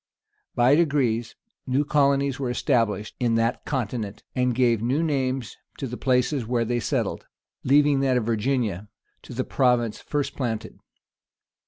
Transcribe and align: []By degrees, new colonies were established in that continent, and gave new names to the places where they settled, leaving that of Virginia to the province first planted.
[]By 0.55 0.73
degrees, 0.73 1.35
new 1.67 1.85
colonies 1.85 2.39
were 2.39 2.49
established 2.49 3.13
in 3.19 3.35
that 3.35 3.65
continent, 3.65 4.23
and 4.35 4.55
gave 4.55 4.81
new 4.81 5.03
names 5.03 5.57
to 5.77 5.85
the 5.85 5.95
places 5.95 6.43
where 6.43 6.65
they 6.65 6.79
settled, 6.79 7.27
leaving 7.63 7.99
that 7.99 8.17
of 8.17 8.25
Virginia 8.25 8.89
to 9.21 9.35
the 9.35 9.43
province 9.43 9.99
first 9.99 10.35
planted. 10.35 10.79